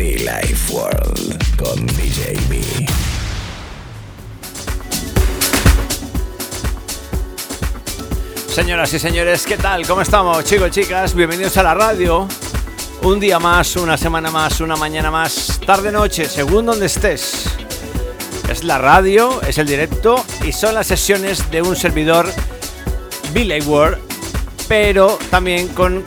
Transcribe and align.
Be 0.00 0.16
Life 0.16 0.72
World 0.72 1.56
con 1.58 1.86
DJ 1.88 2.32
B. 2.48 2.86
Señoras 8.48 8.94
y 8.94 8.98
señores, 8.98 9.44
¿qué 9.44 9.58
tal? 9.58 9.86
¿Cómo 9.86 10.00
estamos, 10.00 10.42
chicos, 10.44 10.70
chicas? 10.70 11.14
Bienvenidos 11.14 11.54
a 11.58 11.64
la 11.64 11.74
radio. 11.74 12.26
Un 13.02 13.20
día 13.20 13.38
más, 13.38 13.76
una 13.76 13.98
semana 13.98 14.30
más, 14.30 14.62
una 14.62 14.74
mañana 14.74 15.10
más, 15.10 15.60
tarde, 15.66 15.92
noche, 15.92 16.24
según 16.24 16.64
donde 16.64 16.86
estés. 16.86 17.44
Es 18.48 18.64
la 18.64 18.78
radio, 18.78 19.42
es 19.42 19.58
el 19.58 19.66
directo 19.66 20.24
y 20.46 20.52
son 20.52 20.76
las 20.76 20.86
sesiones 20.86 21.50
de 21.50 21.60
un 21.60 21.76
servidor 21.76 22.26
Billy 23.34 23.60
World, 23.60 23.98
pero 24.66 25.18
también 25.28 25.68
con 25.68 26.02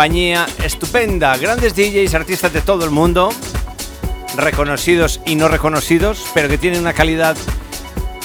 estupenda. 0.00 1.36
Grandes 1.36 1.76
DJs, 1.76 2.14
artistas 2.14 2.50
de 2.54 2.62
todo 2.62 2.86
el 2.86 2.90
mundo, 2.90 3.28
reconocidos 4.34 5.20
y 5.26 5.34
no 5.34 5.46
reconocidos, 5.46 6.24
pero 6.32 6.48
que 6.48 6.56
tienen 6.56 6.80
una 6.80 6.94
calidad 6.94 7.36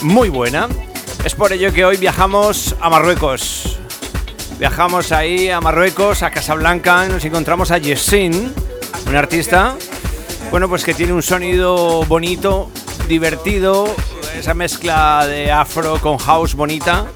muy 0.01 0.29
buena. 0.29 0.69
Es 1.25 1.35
por 1.35 1.51
ello 1.51 1.73
que 1.73 1.83
hoy 1.83 1.97
viajamos 1.97 2.77
a 2.79 2.89
Marruecos. 2.89 3.77
Viajamos 4.57 5.11
ahí 5.11 5.49
a 5.49 5.59
Marruecos, 5.59 6.23
a 6.23 6.31
Casablanca, 6.31 7.09
nos 7.09 7.25
encontramos 7.25 7.71
a 7.71 7.79
Jessin, 7.81 8.53
un 9.07 9.15
artista, 9.17 9.75
bueno, 10.51 10.69
pues 10.69 10.85
que 10.85 10.93
tiene 10.93 11.11
un 11.11 11.23
sonido 11.23 12.05
bonito, 12.05 12.71
divertido, 13.09 13.93
esa 14.39 14.53
mezcla 14.53 15.27
de 15.27 15.51
afro 15.51 15.99
con 15.99 16.19
house 16.19 16.55
bonita 16.55 17.07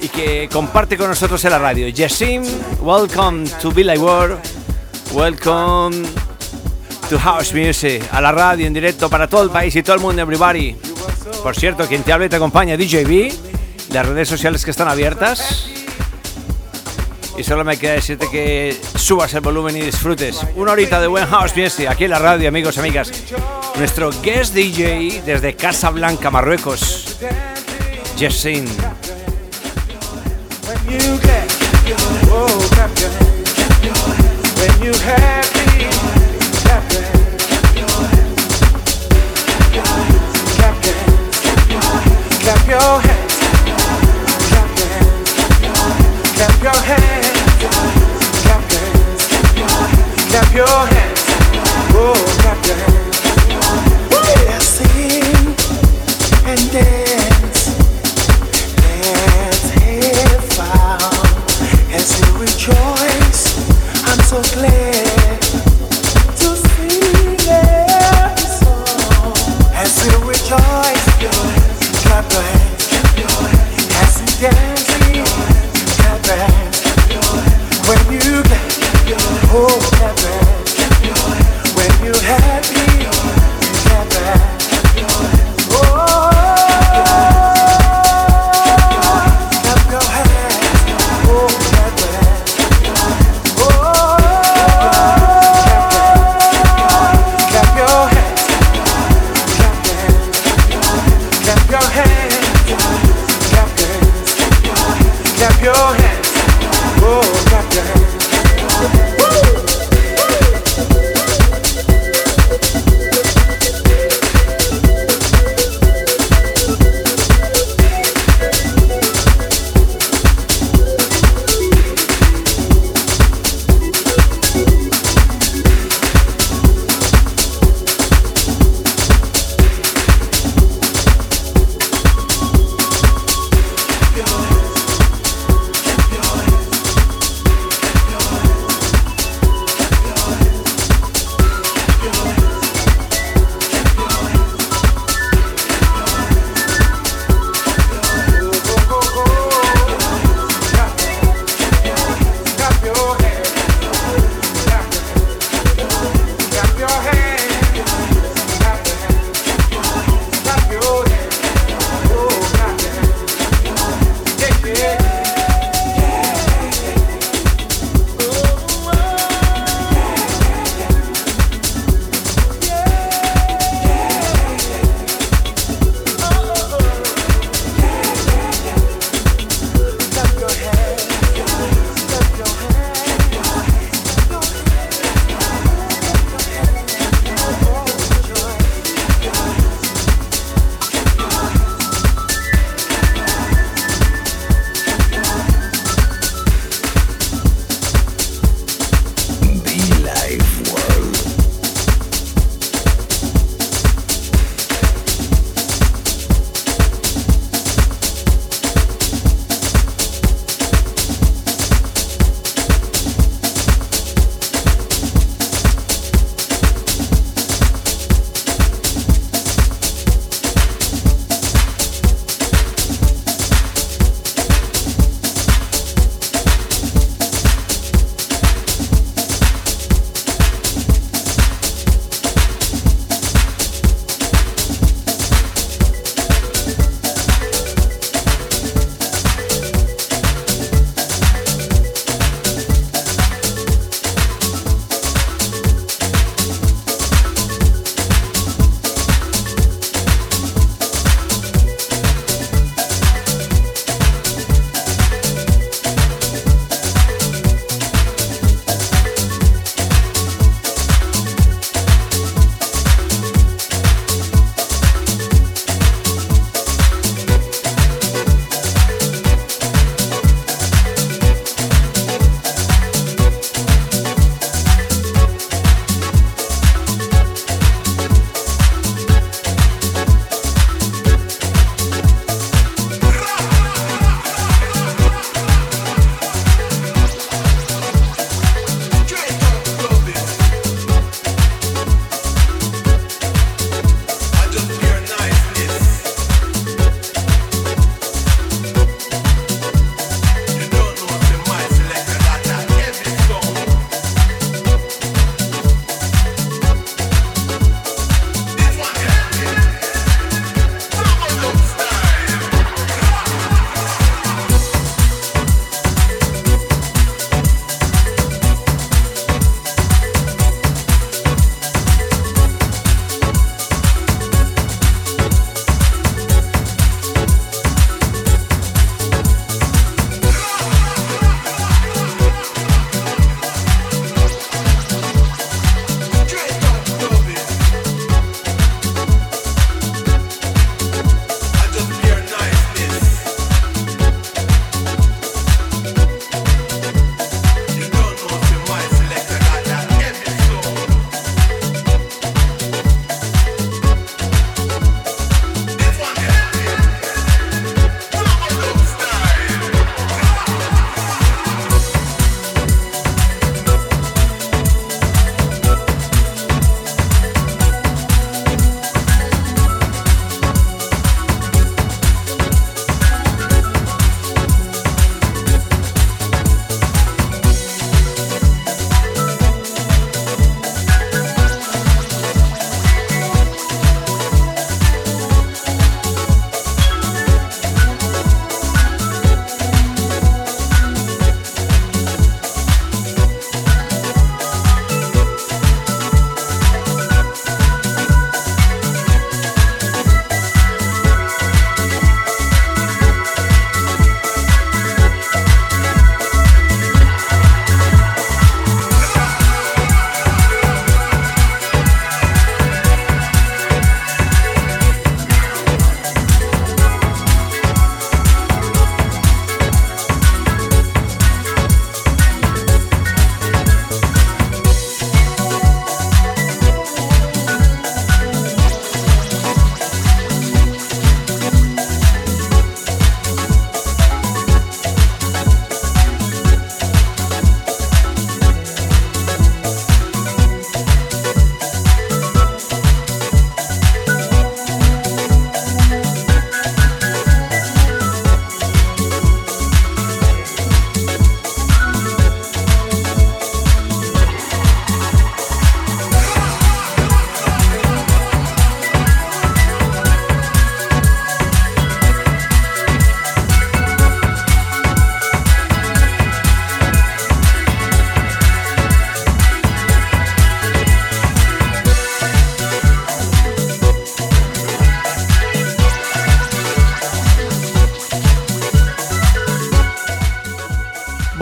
y 0.00 0.08
que 0.08 0.48
comparte 0.50 0.96
con 0.96 1.08
nosotros 1.08 1.44
en 1.44 1.50
la 1.50 1.58
radio. 1.58 1.92
Jessim, 1.94 2.42
welcome 2.80 3.48
to 3.60 3.70
Billy 3.70 3.98
World, 3.98 4.38
welcome 5.12 6.06
to 7.08 7.18
House 7.18 7.52
Music, 7.52 8.02
a 8.10 8.20
la 8.20 8.32
radio 8.32 8.66
en 8.66 8.72
directo 8.72 9.10
para 9.10 9.28
todo 9.28 9.42
el 9.42 9.50
país 9.50 9.74
y 9.76 9.82
todo 9.82 9.96
el 9.96 10.02
mundo, 10.02 10.22
everybody. 10.22 10.76
Por 11.42 11.56
cierto, 11.56 11.86
quien 11.86 12.02
te 12.02 12.12
habla 12.12 12.26
y 12.26 12.28
te 12.28 12.36
acompaña, 12.36 12.76
DJB, 12.76 13.32
las 13.92 14.06
redes 14.06 14.28
sociales 14.28 14.64
que 14.64 14.70
están 14.70 14.88
abiertas. 14.88 15.66
Y 17.36 17.42
solo 17.42 17.64
me 17.64 17.78
queda 17.78 17.92
decirte 17.92 18.28
que 18.30 18.76
subas 18.96 19.32
el 19.34 19.40
volumen 19.40 19.76
y 19.76 19.80
disfrutes. 19.80 20.40
Una 20.56 20.72
horita 20.72 21.00
de 21.00 21.06
buen 21.06 21.26
house 21.26 21.56
music 21.56 21.86
aquí 21.88 22.04
en 22.04 22.10
la 22.10 22.18
radio, 22.18 22.48
amigos 22.48 22.76
amigas. 22.76 23.10
Nuestro 23.76 24.10
guest 24.22 24.54
DJ 24.54 25.22
desde 25.24 25.54
Casablanca, 25.56 26.30
Marruecos, 26.30 27.16
Jessin. 28.18 28.66
Clap 30.90 30.98
your 42.66 43.00
hands, 43.00 43.34
clap 46.36 46.62
your 46.62 46.80
hands, 46.82 47.20
clap 48.44 48.62
your 48.72 48.72
hands, 48.72 49.28
clap 50.28 50.54
your 50.54 50.66
hands. 50.66 50.99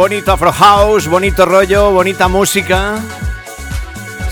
Bonito 0.09 0.33
Afro 0.33 0.53
House, 0.53 1.07
bonito 1.07 1.45
rollo, 1.45 1.91
bonita 1.91 2.29
música. 2.29 2.99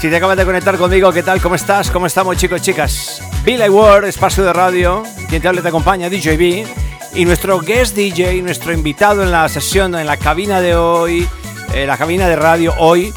Si 0.00 0.08
te 0.08 0.16
acabas 0.16 0.38
de 0.38 0.46
conectar 0.46 0.78
conmigo, 0.78 1.12
¿qué 1.12 1.22
tal? 1.22 1.38
¿Cómo 1.42 1.54
estás? 1.54 1.90
¿Cómo 1.90 2.06
estamos, 2.06 2.38
chicos, 2.38 2.62
chicas? 2.62 3.20
Billy 3.44 3.68
Ward, 3.68 4.06
espacio 4.06 4.42
de 4.42 4.54
radio, 4.54 5.02
quien 5.28 5.42
te 5.42 5.48
habla 5.48 5.60
te 5.60 5.68
acompaña, 5.68 6.08
DJ 6.08 6.38
B. 6.38 6.66
Y 7.14 7.26
nuestro 7.26 7.60
guest 7.60 7.94
DJ, 7.94 8.40
nuestro 8.40 8.72
invitado 8.72 9.22
en 9.22 9.30
la 9.30 9.46
sesión, 9.50 9.94
en 9.94 10.06
la 10.06 10.16
cabina 10.16 10.62
de 10.62 10.74
hoy, 10.76 11.28
en 11.74 11.86
la 11.86 11.98
cabina 11.98 12.26
de 12.26 12.36
radio 12.36 12.72
hoy, 12.78 13.12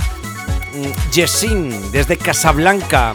Jessin, 1.14 1.70
mm, 1.70 1.92
desde 1.92 2.18
Casablanca. 2.18 3.14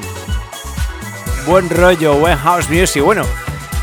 Buen 1.46 1.68
rollo, 1.68 2.14
buen 2.14 2.38
house 2.38 2.70
music. 2.70 3.02
Bueno, 3.02 3.26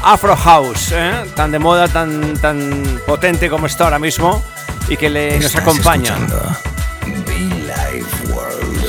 Afro 0.02 0.36
House, 0.36 0.92
¿eh? 0.92 1.12
tan 1.36 1.52
de 1.52 1.60
moda, 1.60 1.88
tan, 1.88 2.34
tan 2.42 3.00
potente 3.06 3.48
como 3.48 3.68
está 3.68 3.84
ahora 3.84 4.00
mismo 4.00 4.42
y 4.92 4.98
que 4.98 5.10
le, 5.10 5.40
nos 5.40 5.56
acompaña. 5.56 6.18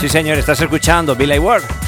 Sí, 0.00 0.08
señor, 0.08 0.36
estás 0.36 0.60
escuchando 0.60 1.14
Be 1.14 1.28
Live 1.28 1.38
World. 1.38 1.81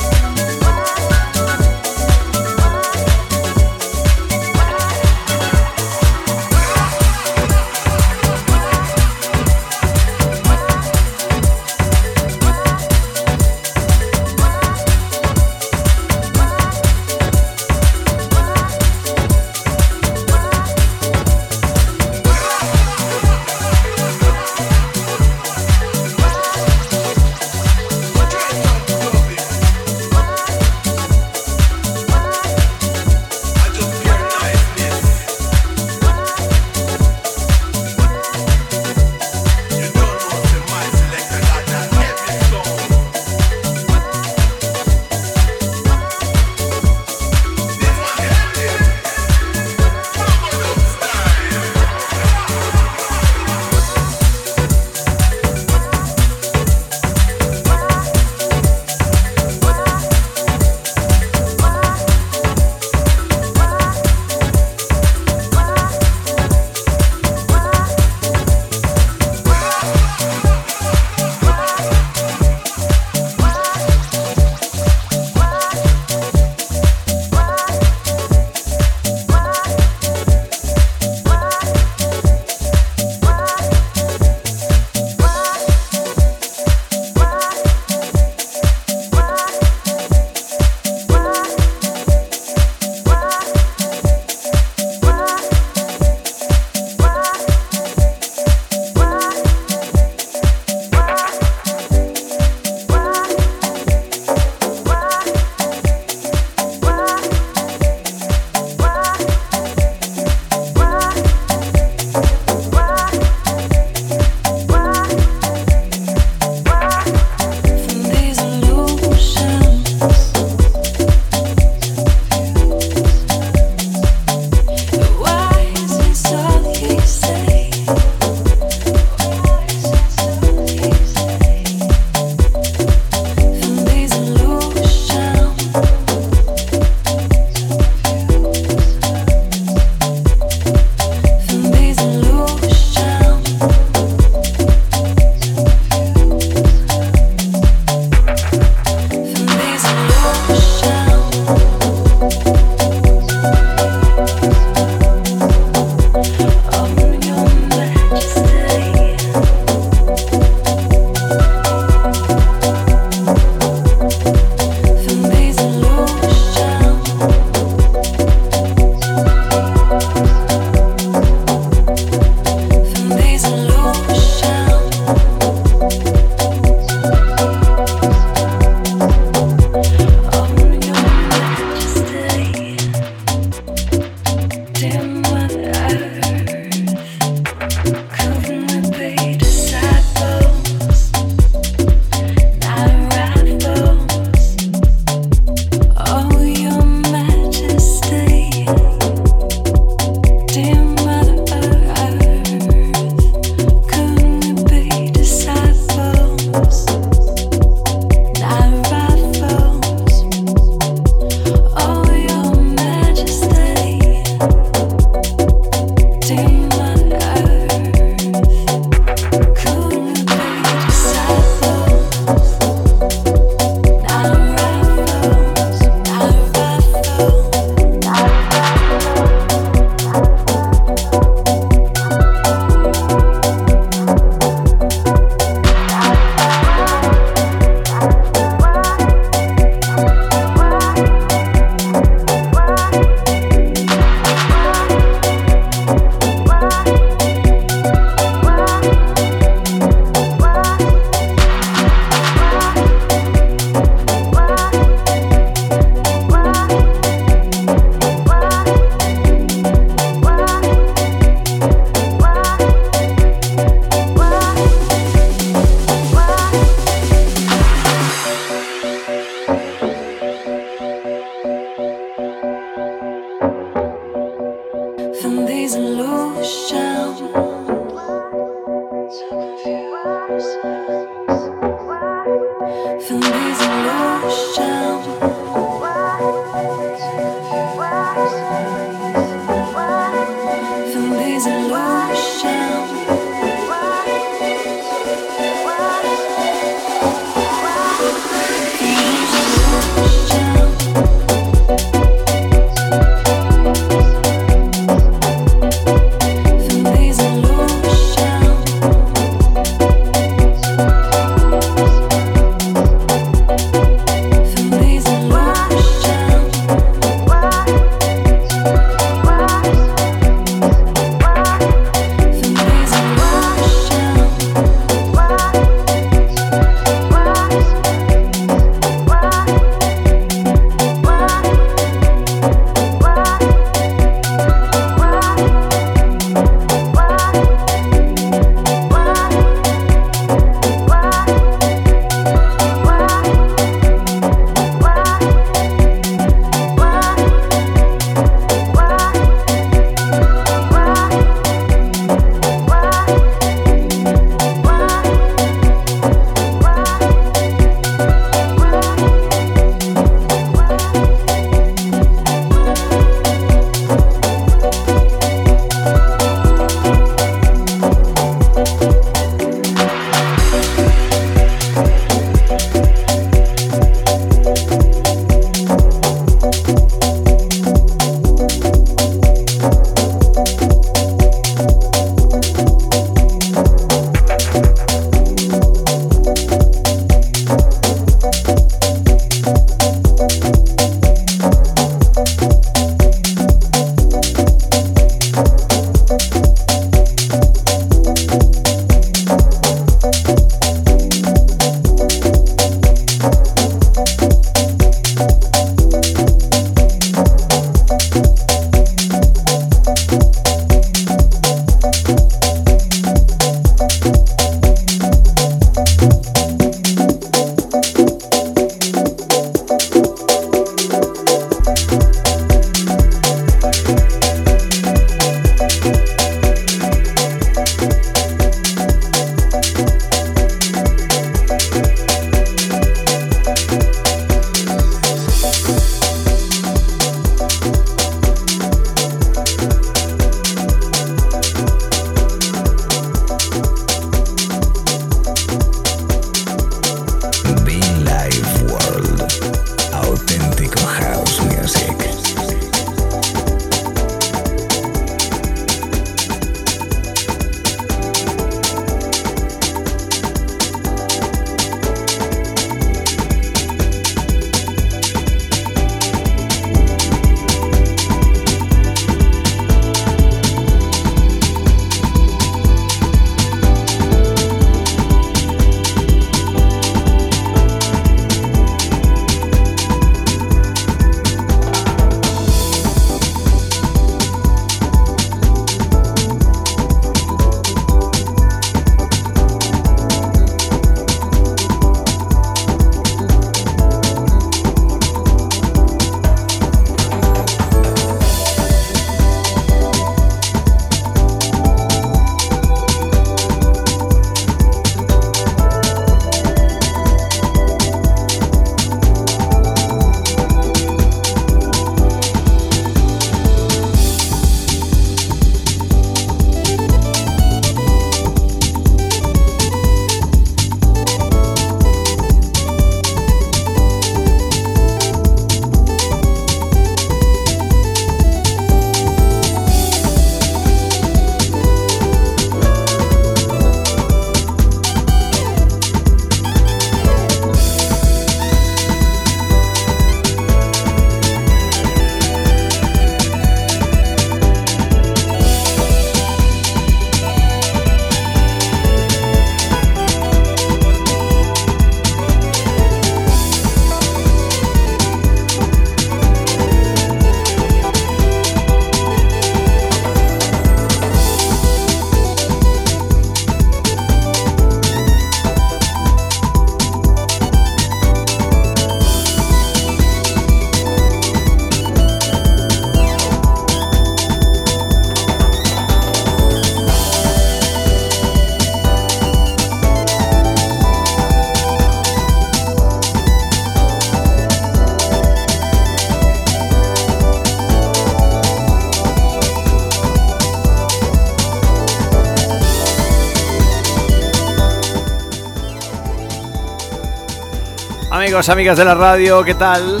Amigos, 598.38 598.50
amigas 598.50 598.78
de 598.78 598.84
la 598.84 598.94
radio? 598.94 599.42
¿Qué 599.42 599.54
tal? 599.54 600.00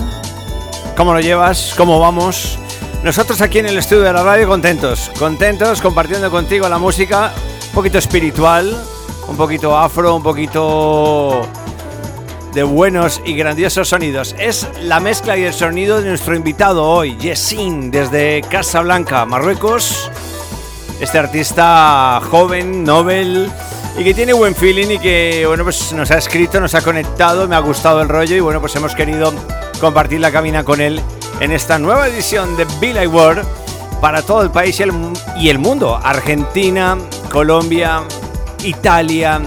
¿Cómo 0.96 1.12
lo 1.12 1.18
llevas? 1.18 1.74
¿Cómo 1.76 1.98
vamos? 1.98 2.56
Nosotros 3.02 3.40
aquí 3.40 3.58
en 3.58 3.66
el 3.66 3.76
estudio 3.76 4.02
de 4.02 4.12
la 4.12 4.22
radio 4.22 4.46
contentos, 4.46 5.10
contentos 5.18 5.82
compartiendo 5.82 6.30
contigo 6.30 6.68
la 6.68 6.78
música, 6.78 7.32
un 7.66 7.74
poquito 7.74 7.98
espiritual, 7.98 8.80
un 9.26 9.36
poquito 9.36 9.76
afro, 9.76 10.14
un 10.14 10.22
poquito 10.22 11.48
de 12.54 12.62
buenos 12.62 13.20
y 13.24 13.34
grandiosos 13.34 13.88
sonidos. 13.88 14.36
Es 14.38 14.68
la 14.82 15.00
mezcla 15.00 15.36
y 15.36 15.42
el 15.42 15.52
sonido 15.52 16.00
de 16.00 16.08
nuestro 16.08 16.36
invitado 16.36 16.88
hoy, 16.88 17.16
Yesin, 17.16 17.90
desde 17.90 18.42
Casablanca, 18.42 19.24
Marruecos. 19.24 20.12
Este 21.00 21.18
artista 21.18 22.20
joven, 22.30 22.84
Nobel 22.84 23.50
y 23.96 24.04
que 24.04 24.14
tiene 24.14 24.32
buen 24.32 24.54
feeling 24.54 24.88
y 24.90 24.98
que 24.98 25.44
bueno 25.46 25.64
pues 25.64 25.92
nos 25.92 26.10
ha 26.10 26.18
escrito, 26.18 26.60
nos 26.60 26.74
ha 26.74 26.82
conectado, 26.82 27.48
me 27.48 27.56
ha 27.56 27.60
gustado 27.60 28.02
el 28.02 28.08
rollo 28.08 28.36
y 28.36 28.40
bueno 28.40 28.60
pues 28.60 28.74
hemos 28.76 28.94
querido 28.94 29.32
compartir 29.80 30.20
la 30.20 30.30
cabina 30.30 30.64
con 30.64 30.80
él 30.80 31.00
en 31.40 31.52
esta 31.52 31.78
nueva 31.78 32.08
edición 32.08 32.56
de 32.56 32.66
Billy 32.80 33.06
World 33.06 33.46
para 34.00 34.22
todo 34.22 34.42
el 34.42 34.50
país 34.50 34.78
y 34.80 35.48
el, 35.48 35.58
mundo, 35.58 35.98
Argentina, 36.02 36.96
Colombia, 37.30 38.02
Italia, 38.64 39.40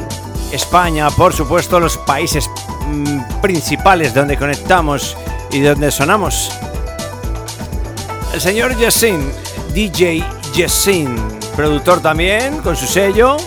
España, 0.51 1.09
por 1.09 1.33
supuesto 1.33 1.79
los 1.79 1.97
países 1.97 2.49
mm, 2.87 3.41
principales 3.41 4.13
donde 4.13 4.37
conectamos 4.37 5.17
y 5.51 5.61
donde 5.61 5.91
sonamos. 5.91 6.51
El 8.33 8.41
señor 8.41 8.75
Jessin, 8.75 9.31
DJ 9.73 10.23
Jessin, 10.53 11.15
productor 11.55 12.01
también 12.01 12.57
con 12.57 12.75
su 12.75 12.87
sello 12.87 13.37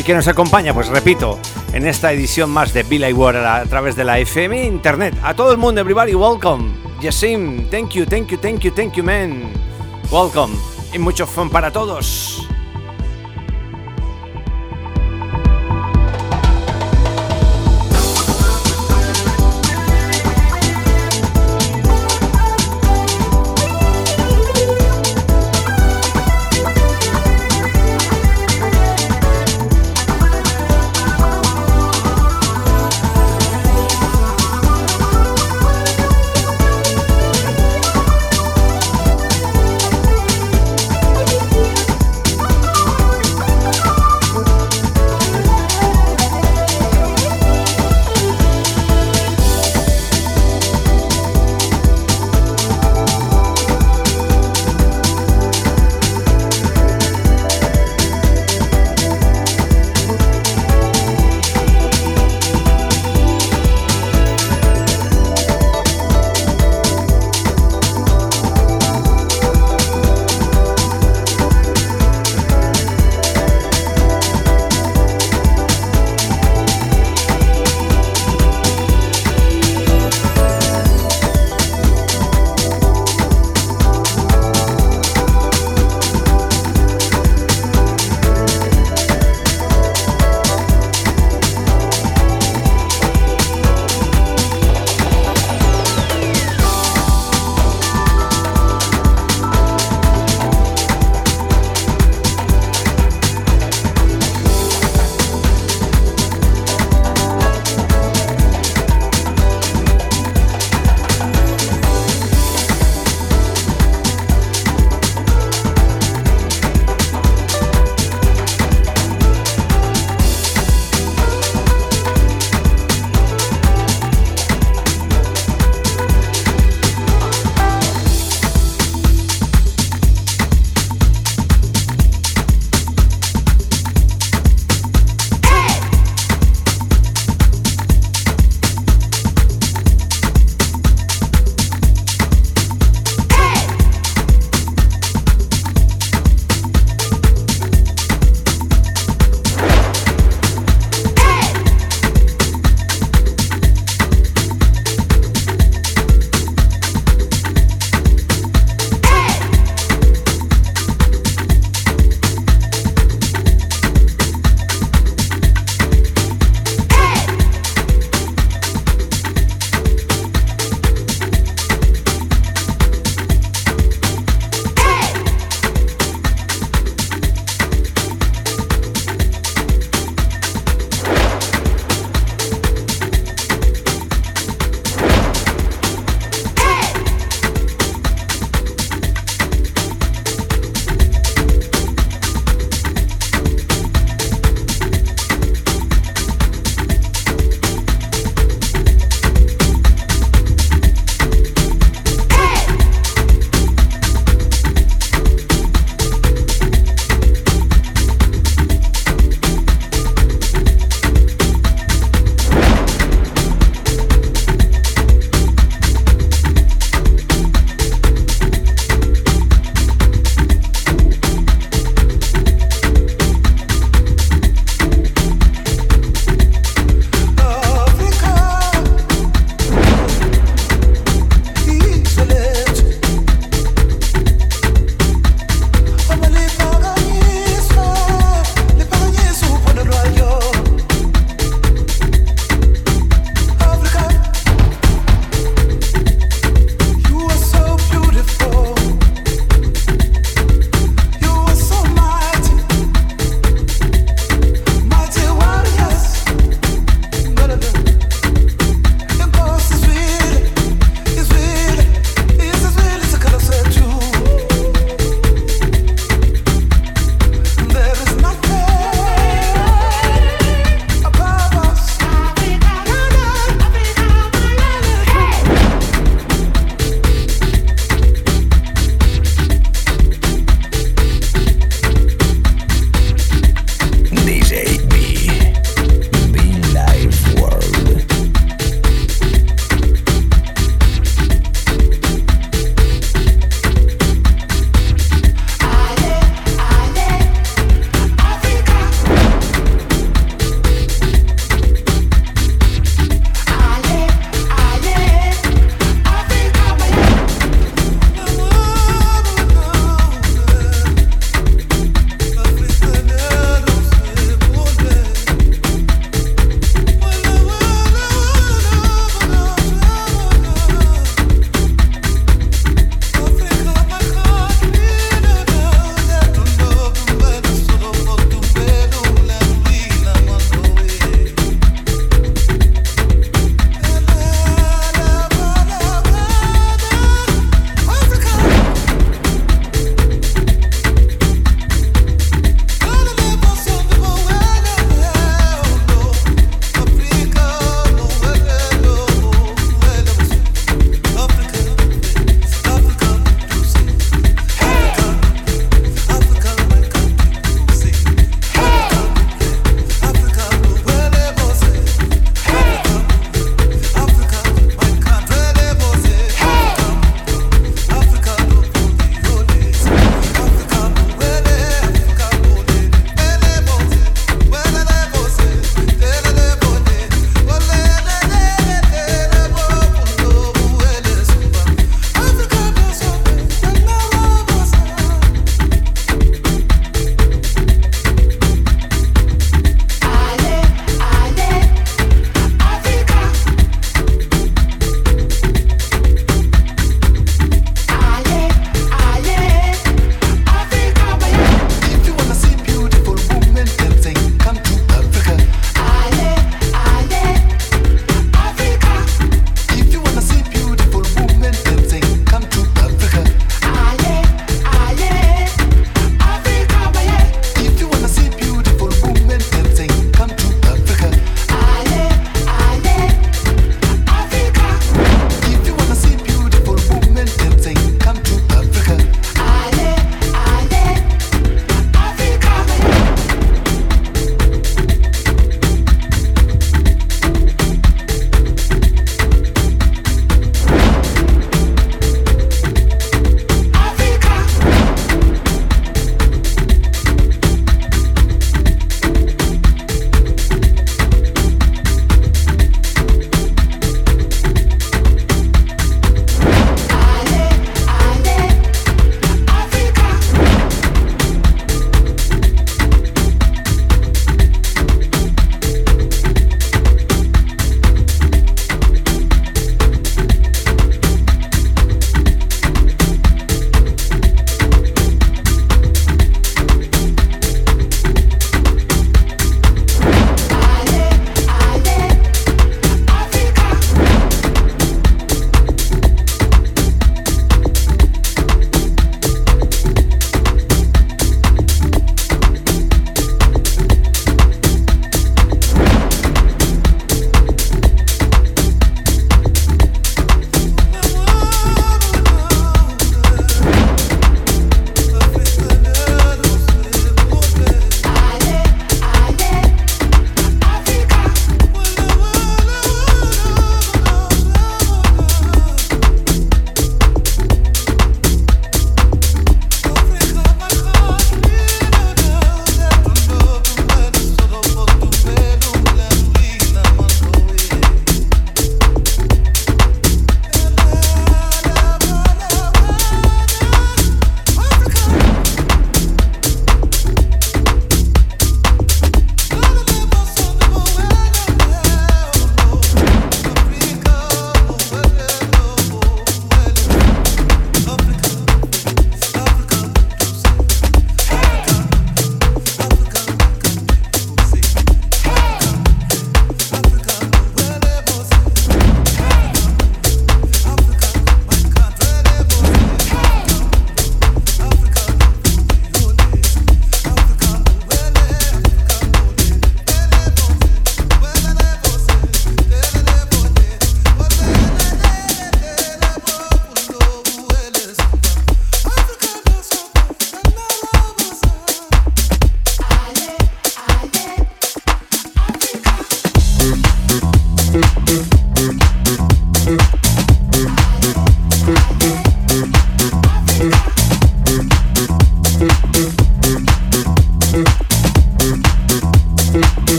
y 0.00 0.02
que 0.02 0.14
nos 0.14 0.28
acompaña, 0.28 0.72
pues 0.72 0.88
repito, 0.88 1.38
en 1.74 1.86
esta 1.86 2.10
edición 2.10 2.48
más 2.48 2.72
de 2.72 2.84
Billy 2.84 3.12
World 3.12 3.44
a 3.44 3.64
través 3.66 3.96
de 3.96 4.04
la 4.04 4.18
FM 4.18 4.64
Internet. 4.64 5.14
A 5.22 5.34
todo 5.34 5.52
el 5.52 5.58
mundo, 5.58 5.82
everybody, 5.82 6.14
welcome. 6.14 6.72
Yasim, 7.02 7.68
thank 7.68 7.90
you, 7.90 8.06
thank 8.06 8.28
you, 8.28 8.38
thank 8.38 8.60
you, 8.60 8.70
thank 8.70 8.94
you, 8.94 9.04
man. 9.04 9.52
Welcome. 10.10 10.54
Y 10.94 10.98
mucho 10.98 11.26
fun 11.26 11.50
para 11.50 11.70
todos. 11.70 12.49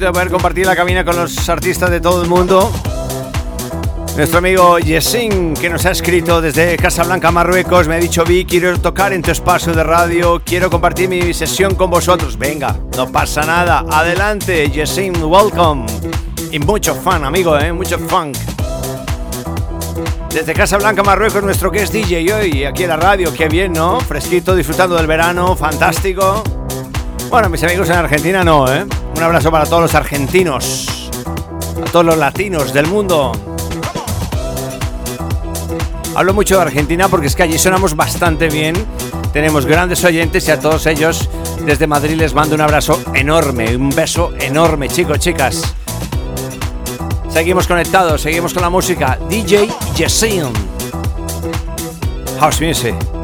Bonito 0.00 0.06
de 0.06 0.12
poder 0.12 0.30
compartir 0.30 0.66
la 0.66 0.74
cabina 0.74 1.04
con 1.04 1.16
los 1.16 1.48
artistas 1.48 1.90
de 1.90 2.00
todo 2.00 2.22
el 2.22 2.28
mundo. 2.28 2.72
Nuestro 4.16 4.38
amigo 4.38 4.78
Yesin, 4.78 5.54
que 5.54 5.68
nos 5.68 5.84
ha 5.84 5.90
escrito 5.90 6.40
desde 6.40 6.76
Casablanca, 6.76 7.30
Marruecos, 7.30 7.86
me 7.86 7.96
ha 7.96 7.98
dicho, 7.98 8.24
Vi, 8.24 8.44
quiero 8.44 8.78
tocar 8.80 9.12
en 9.12 9.20
tu 9.20 9.30
espacio 9.30 9.72
de 9.74 9.84
radio, 9.84 10.40
quiero 10.44 10.70
compartir 10.70 11.08
mi 11.08 11.34
sesión 11.34 11.74
con 11.74 11.90
vosotros. 11.90 12.38
Venga, 12.38 12.76
no 12.96 13.12
pasa 13.12 13.42
nada, 13.42 13.84
adelante, 13.90 14.70
Yesin, 14.70 15.22
welcome. 15.22 15.84
Y 16.50 16.58
mucho 16.58 16.94
fan, 16.94 17.24
amigo, 17.24 17.58
¿eh? 17.58 17.72
mucho 17.72 17.98
funk. 17.98 18.36
Desde 20.32 20.54
Casablanca, 20.54 21.02
Marruecos, 21.02 21.42
nuestro 21.42 21.70
que 21.70 21.82
es 21.82 21.92
DJ 21.92 22.32
hoy, 22.32 22.64
aquí 22.64 22.84
en 22.84 22.88
la 22.88 22.96
radio, 22.96 23.34
qué 23.34 23.48
bien, 23.48 23.72
¿no? 23.72 24.00
Fresquito, 24.00 24.54
disfrutando 24.54 24.96
del 24.96 25.06
verano, 25.06 25.56
fantástico. 25.56 26.42
Bueno, 27.30 27.48
mis 27.48 27.62
amigos 27.62 27.88
en 27.88 27.94
Argentina 27.94 28.42
no, 28.42 28.66
¿eh? 28.72 28.84
Un 29.16 29.22
abrazo 29.22 29.52
para 29.52 29.64
todos 29.64 29.82
los 29.82 29.94
argentinos, 29.94 31.10
a 31.80 31.88
todos 31.92 32.04
los 32.04 32.18
latinos 32.18 32.72
del 32.72 32.88
mundo. 32.88 33.30
Hablo 36.16 36.34
mucho 36.34 36.56
de 36.56 36.62
Argentina 36.62 37.08
porque 37.08 37.28
es 37.28 37.36
que 37.36 37.44
allí 37.44 37.56
sonamos 37.56 37.94
bastante 37.94 38.48
bien. 38.48 38.74
Tenemos 39.32 39.64
grandes 39.64 40.02
oyentes 40.02 40.48
y 40.48 40.50
a 40.50 40.58
todos 40.58 40.86
ellos 40.86 41.30
desde 41.64 41.86
Madrid 41.86 42.16
les 42.16 42.34
mando 42.34 42.56
un 42.56 42.62
abrazo 42.62 43.00
enorme, 43.14 43.76
un 43.76 43.90
beso 43.90 44.32
enorme, 44.40 44.88
chicos, 44.88 45.20
chicas. 45.20 45.76
Seguimos 47.28 47.68
conectados, 47.68 48.22
seguimos 48.22 48.52
con 48.52 48.62
la 48.62 48.70
música. 48.70 49.16
DJ 49.28 49.68
Jessin. 49.94 50.52
House 52.40 52.60
Music. 52.60 53.19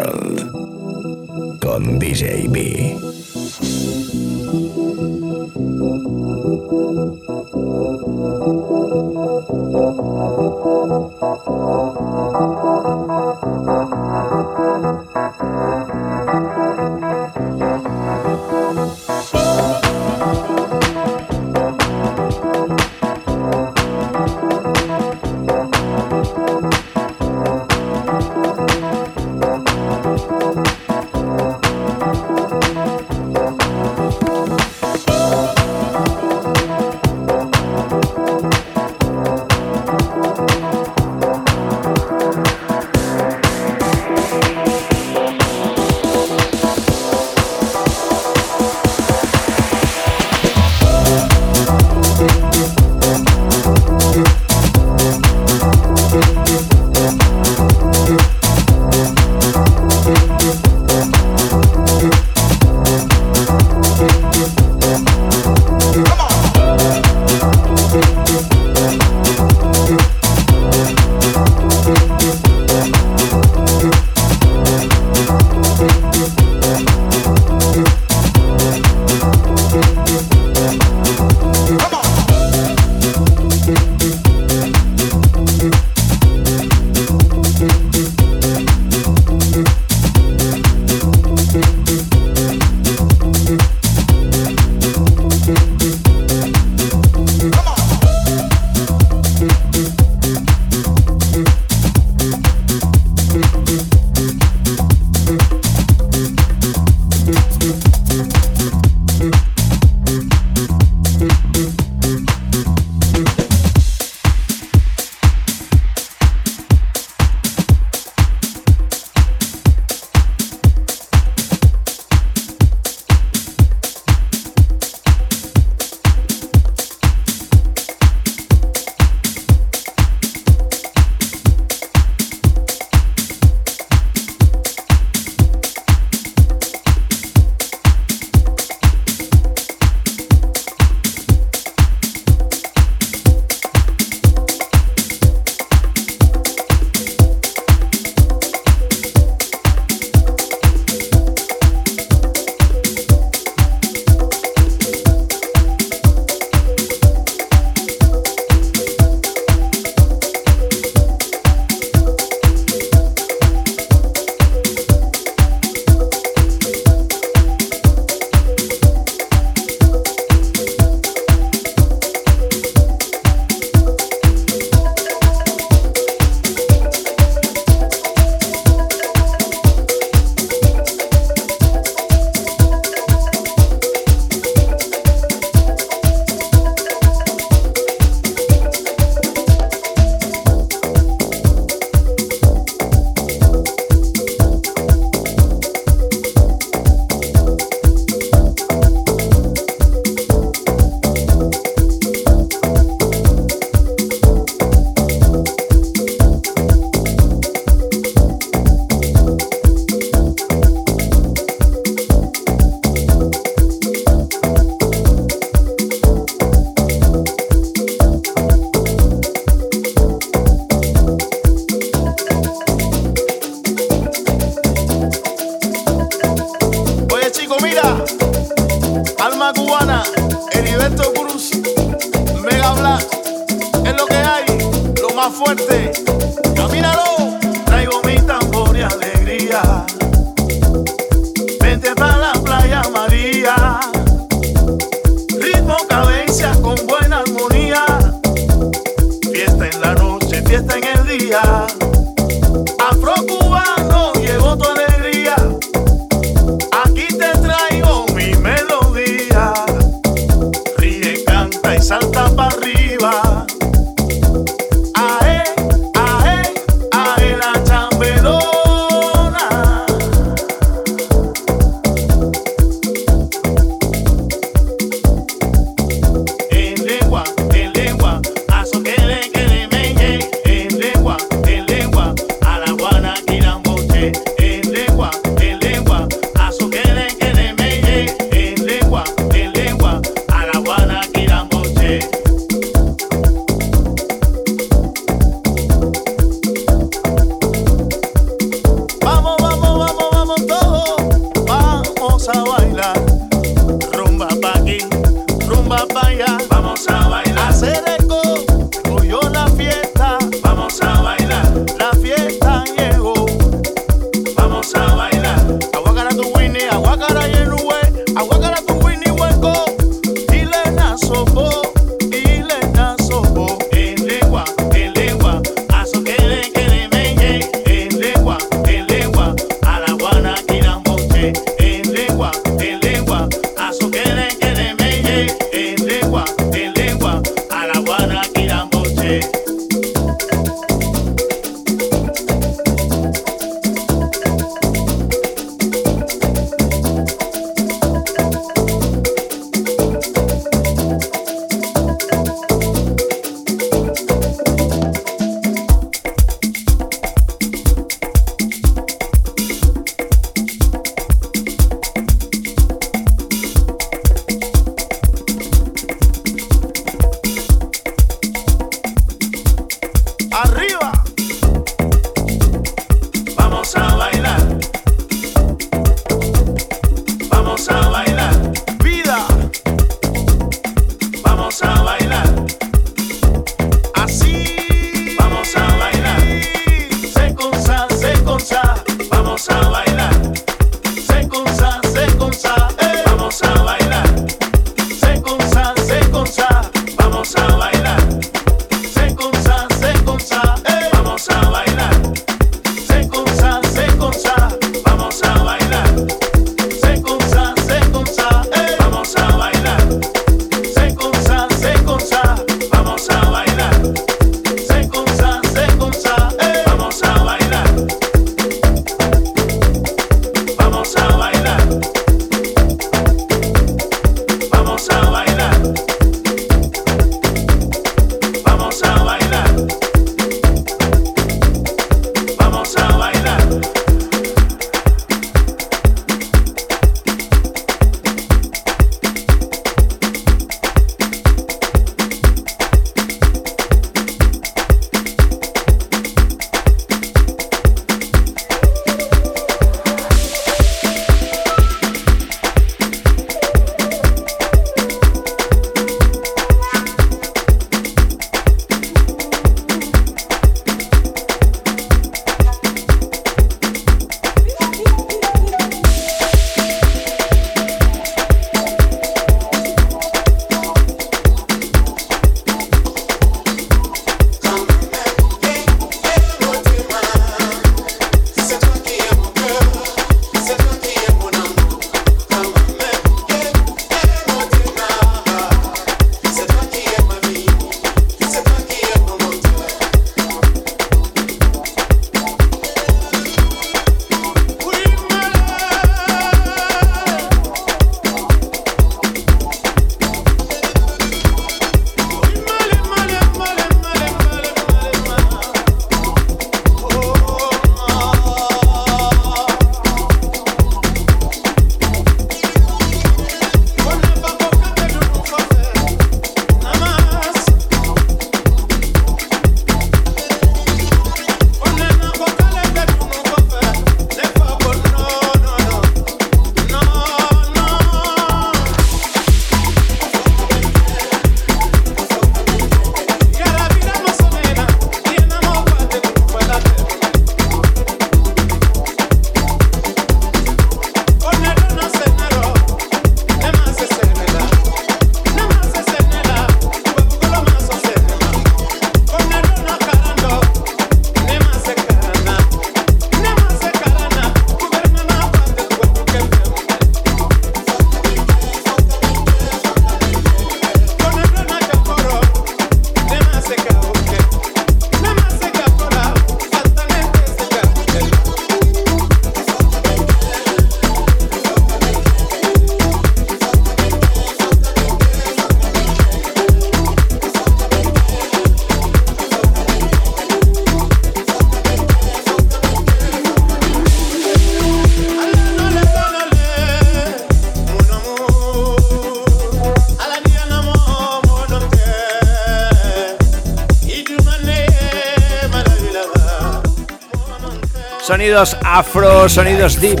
Sonidos 598.24 598.56
afro, 598.64 599.28
sonidos 599.28 599.78
deep. 599.78 600.00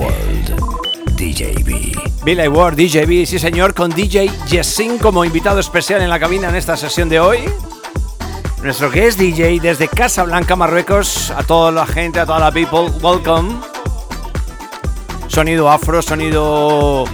DJB. 1.14 2.24
Billy 2.24 2.48
Ward, 2.48 2.74
DJB, 2.74 3.26
sí 3.26 3.38
señor, 3.38 3.74
con 3.74 3.90
DJ 3.90 4.30
Jessin 4.46 4.96
como 4.96 5.26
invitado 5.26 5.60
especial 5.60 6.00
en 6.00 6.08
la 6.08 6.18
cabina 6.18 6.48
en 6.48 6.54
esta 6.54 6.74
sesión 6.74 7.10
de 7.10 7.20
hoy. 7.20 7.40
Nuestro 8.62 8.90
que 8.90 9.08
es 9.08 9.18
DJ 9.18 9.60
desde 9.60 9.88
Casablanca, 9.88 10.56
Marruecos. 10.56 11.32
A 11.32 11.42
toda 11.42 11.70
la 11.70 11.84
gente, 11.84 12.18
a 12.18 12.24
toda 12.24 12.38
la 12.38 12.50
people, 12.50 12.90
welcome. 13.02 13.60
Sonido 15.28 15.68
afro, 15.68 16.00
sonido 16.00 17.04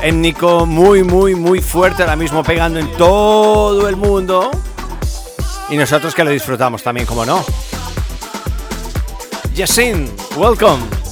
étnico 0.00 0.66
muy, 0.66 1.02
muy, 1.02 1.34
muy 1.34 1.60
fuerte 1.60 2.04
ahora 2.04 2.14
mismo 2.14 2.44
pegando 2.44 2.78
en 2.78 2.92
todo 2.92 3.88
el 3.88 3.96
mundo. 3.96 4.52
Y 5.68 5.76
nosotros 5.76 6.14
que 6.14 6.22
lo 6.22 6.30
disfrutamos 6.30 6.80
también, 6.84 7.08
como 7.08 7.26
no. 7.26 7.44
Yasin, 9.56 10.06
welcome. 10.36 11.05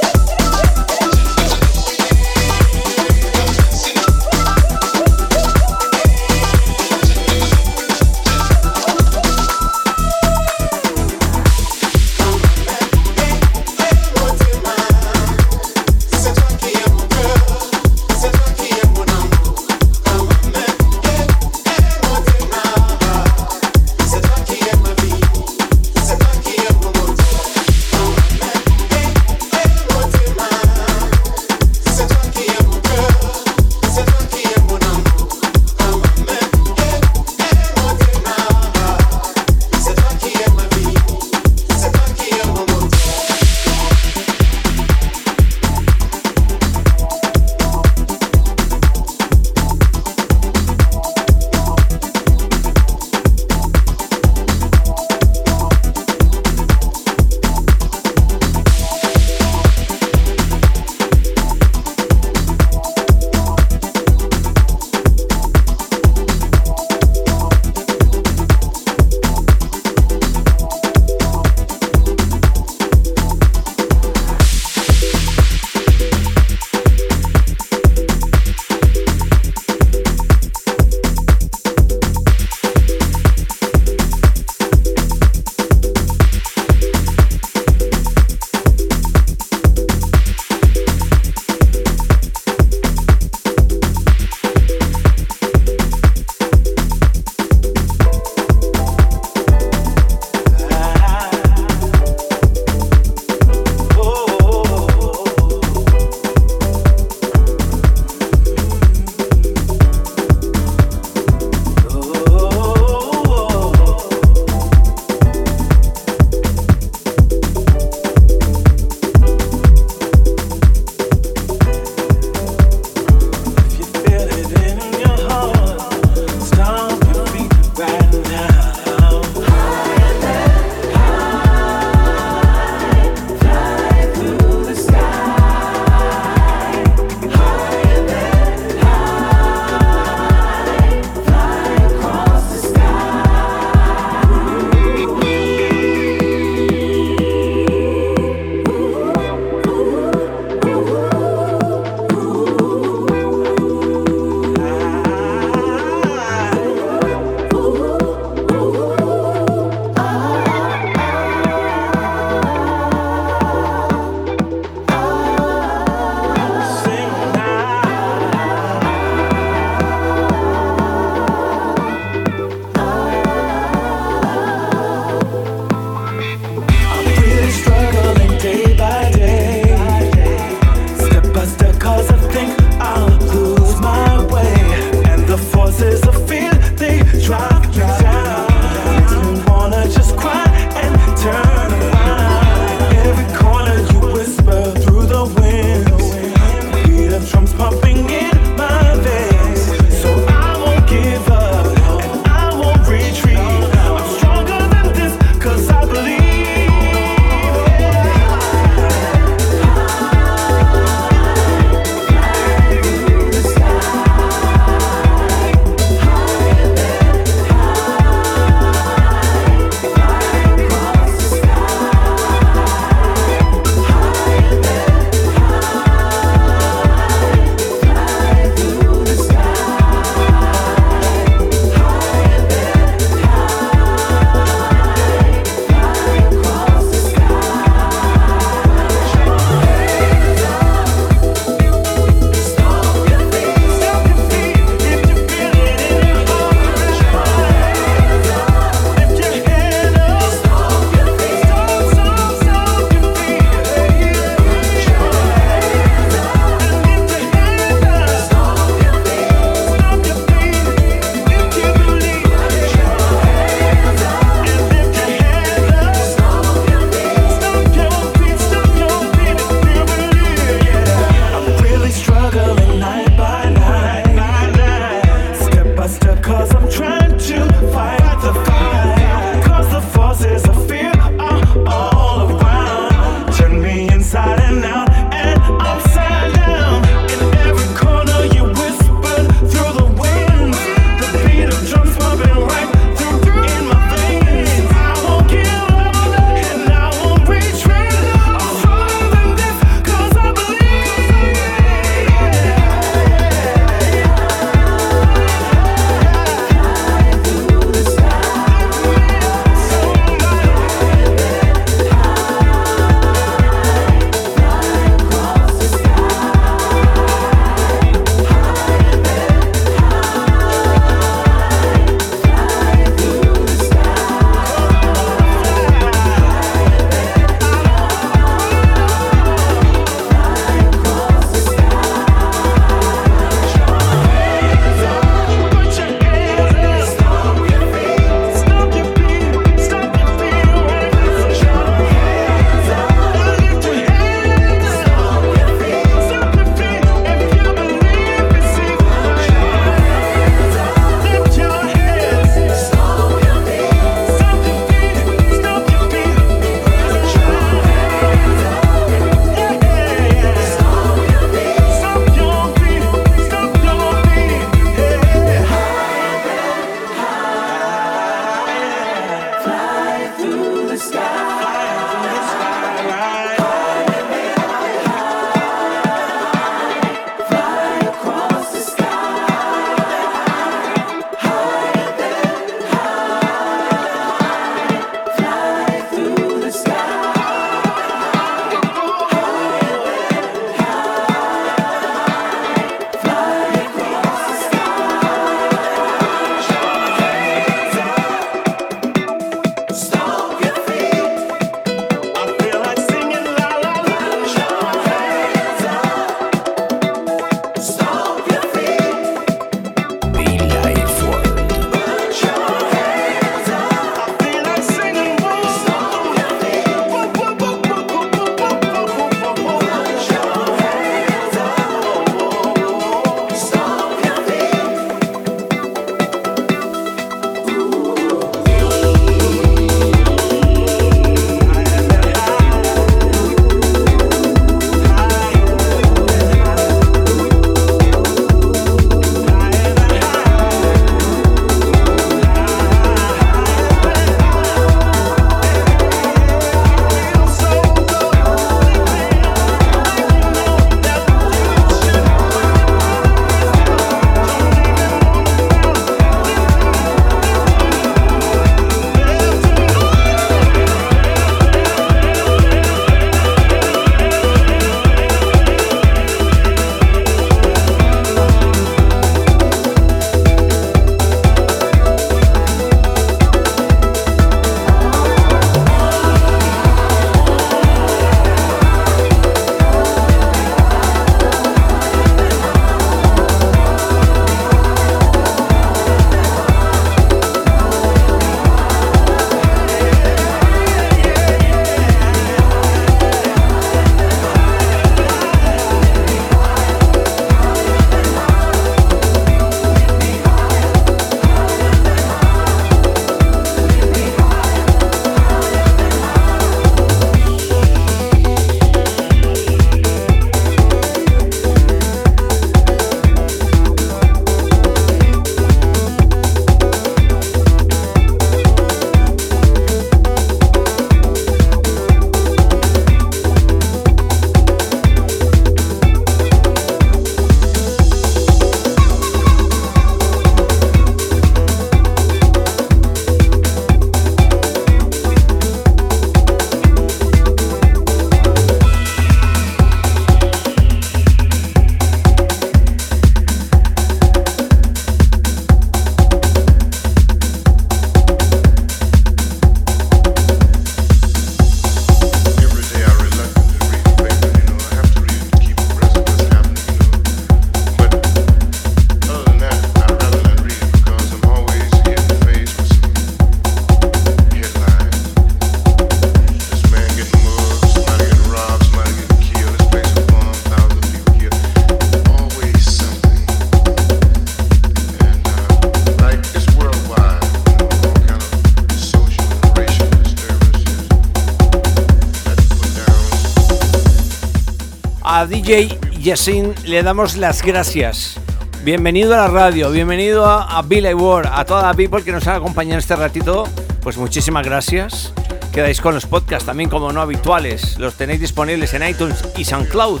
DJ 585.52 585.78
Yesin 586.00 586.54
le 586.64 586.82
damos 586.82 587.18
las 587.18 587.42
gracias. 587.42 588.18
Bienvenido 588.64 589.12
a 589.12 589.18
la 589.18 589.28
radio, 589.28 589.70
bienvenido 589.70 590.24
a, 590.24 590.44
a 590.44 590.62
Billy 590.62 590.94
Ward, 590.94 591.26
a 591.30 591.44
toda 591.44 591.64
la 591.64 591.74
people 591.74 592.02
que 592.02 592.10
nos 592.10 592.26
ha 592.26 592.36
acompañado 592.36 592.78
este 592.78 592.96
ratito. 592.96 593.46
Pues 593.82 593.98
muchísimas 593.98 594.46
gracias. 594.46 595.12
Quedáis 595.52 595.82
con 595.82 595.92
los 595.92 596.06
podcasts 596.06 596.46
también 596.46 596.70
como 596.70 596.90
no 596.90 597.02
habituales. 597.02 597.78
Los 597.78 597.96
tenéis 597.96 598.20
disponibles 598.20 598.72
en 598.72 598.88
iTunes 598.88 599.22
y 599.36 599.44
SoundCloud. 599.44 600.00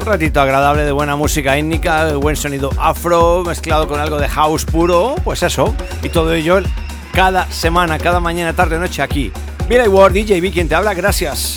Un 0.00 0.06
ratito 0.06 0.40
agradable 0.40 0.84
de 0.84 0.92
buena 0.92 1.16
música 1.16 1.58
étnica, 1.58 2.06
de 2.06 2.14
buen 2.14 2.36
sonido 2.36 2.70
afro, 2.78 3.44
mezclado 3.44 3.86
con 3.86 4.00
algo 4.00 4.16
de 4.16 4.30
house 4.30 4.64
puro, 4.64 5.14
pues 5.24 5.42
eso. 5.42 5.74
Y 6.02 6.08
todo 6.08 6.32
ello 6.32 6.62
cada 7.12 7.52
semana, 7.52 7.98
cada 7.98 8.18
mañana, 8.18 8.54
tarde, 8.54 8.78
noche 8.78 9.02
aquí. 9.02 9.30
Mira, 9.68 9.86
Ward, 9.90 10.14
DJ 10.14 10.40
B, 10.40 10.50
quien 10.52 10.70
te 10.70 10.74
habla, 10.74 10.94
gracias. 10.94 11.53